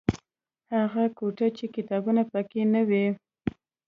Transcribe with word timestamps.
هغه 0.75 1.03
کوټه 1.17 1.47
چې 1.57 1.65
کتابونه 1.75 2.21
پکې 2.31 2.61
نه 2.73 2.81
وي. 2.89 3.05